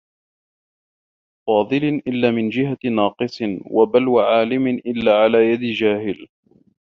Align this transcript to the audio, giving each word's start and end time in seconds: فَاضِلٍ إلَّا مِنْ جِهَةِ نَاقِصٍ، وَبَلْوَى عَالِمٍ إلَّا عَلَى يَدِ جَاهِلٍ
فَاضِلٍ 1.47 2.01
إلَّا 2.07 2.31
مِنْ 2.31 2.49
جِهَةِ 2.49 2.77
نَاقِصٍ، 2.85 3.41
وَبَلْوَى 3.75 4.23
عَالِمٍ 4.23 4.67
إلَّا 4.67 5.17
عَلَى 5.23 5.51
يَدِ 5.51 5.59
جَاهِلٍ 5.61 6.27